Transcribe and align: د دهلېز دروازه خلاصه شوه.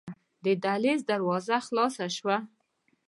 د 0.43 0.45
دهلېز 0.63 0.99
دروازه 1.11 1.57
خلاصه 1.67 2.05
شوه. 2.17 2.37